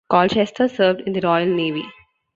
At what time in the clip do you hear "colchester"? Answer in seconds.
0.09-0.67